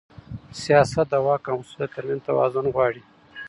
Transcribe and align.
سیاست 0.61 1.07
د 1.11 1.15
واک 1.25 1.43
او 1.51 1.57
مسؤلیت 1.61 1.91
ترمنځ 1.95 2.21
توازن 2.27 2.65
غواړي 2.73 3.01